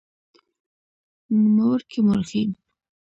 نومورکي 1.41 1.99
مؤرخين 2.07 2.49